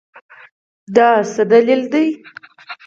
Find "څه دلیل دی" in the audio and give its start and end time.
1.33-2.05